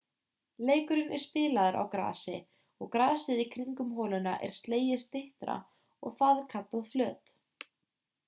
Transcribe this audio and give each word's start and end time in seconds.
leikurinn 0.67 1.11
er 1.17 1.19
spilaður 1.23 1.75
á 1.81 1.83
grasi 1.95 2.37
og 2.85 2.89
grasið 2.95 3.41
í 3.43 3.45
kringum 3.55 3.91
holuna 3.99 4.33
er 4.47 4.55
slegið 4.61 4.99
styttra 5.03 5.57
og 6.09 6.15
það 6.23 6.37
er 6.43 6.49
kallað 6.55 6.89
flöt 6.95 7.35